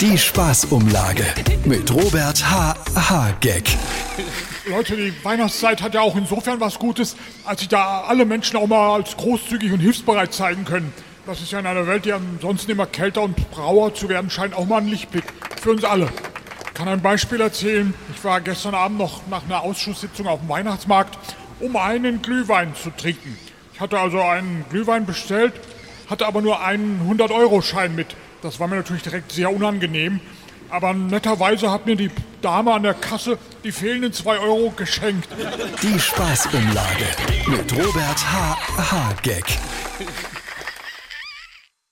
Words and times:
Die 0.00 0.16
Spaßumlage 0.16 1.26
mit 1.66 1.92
Robert 1.92 2.50
H. 2.50 2.74
H. 2.96 3.34
Gag. 3.42 3.64
Leute, 4.64 4.96
die 4.96 5.12
Weihnachtszeit 5.22 5.82
hat 5.82 5.92
ja 5.92 6.00
auch 6.00 6.16
insofern 6.16 6.58
was 6.58 6.78
Gutes, 6.78 7.16
als 7.44 7.60
sich 7.60 7.68
da 7.68 8.04
alle 8.08 8.24
Menschen 8.24 8.56
auch 8.56 8.66
mal 8.66 8.94
als 8.94 9.14
großzügig 9.18 9.70
und 9.72 9.80
hilfsbereit 9.80 10.32
zeigen 10.32 10.64
können. 10.64 10.90
Das 11.26 11.42
ist 11.42 11.52
ja 11.52 11.58
in 11.58 11.66
einer 11.66 11.86
Welt, 11.86 12.06
die 12.06 12.14
ansonsten 12.14 12.70
immer 12.70 12.86
kälter 12.86 13.20
und 13.20 13.50
brauer 13.50 13.92
zu 13.94 14.08
werden 14.08 14.30
scheint, 14.30 14.54
auch 14.54 14.64
mal 14.64 14.78
ein 14.78 14.88
Lichtblick. 14.88 15.24
Für 15.60 15.72
uns 15.72 15.84
alle. 15.84 16.08
Ich 16.68 16.74
kann 16.74 16.88
ein 16.88 17.02
Beispiel 17.02 17.42
erzählen. 17.42 17.92
Ich 18.16 18.24
war 18.24 18.40
gestern 18.40 18.74
Abend 18.74 18.96
noch 18.96 19.26
nach 19.28 19.44
einer 19.44 19.60
Ausschusssitzung 19.60 20.26
auf 20.28 20.40
dem 20.40 20.48
Weihnachtsmarkt, 20.48 21.18
um 21.60 21.76
einen 21.76 22.22
Glühwein 22.22 22.74
zu 22.74 22.88
trinken. 22.88 23.36
Ich 23.74 23.80
hatte 23.80 23.98
also 23.98 24.22
einen 24.22 24.64
Glühwein 24.70 25.04
bestellt, 25.04 25.52
hatte 26.08 26.26
aber 26.26 26.40
nur 26.40 26.64
einen 26.64 27.06
100-Euro-Schein 27.06 27.94
mit. 27.94 28.16
Das 28.42 28.58
war 28.58 28.68
mir 28.68 28.76
natürlich 28.76 29.02
direkt 29.02 29.32
sehr 29.32 29.52
unangenehm. 29.52 30.20
Aber 30.70 30.94
netterweise 30.94 31.70
hat 31.70 31.86
mir 31.86 31.96
die 31.96 32.10
Dame 32.42 32.72
an 32.72 32.84
der 32.84 32.94
Kasse 32.94 33.38
die 33.64 33.72
fehlenden 33.72 34.12
2 34.12 34.38
Euro 34.38 34.70
geschenkt. 34.70 35.28
Die 35.82 35.98
Spaßumlage 35.98 37.06
mit 37.46 37.72
Robert 37.72 38.32
H. 38.32 38.58
H. 38.76 39.14
Gag. 39.22 39.44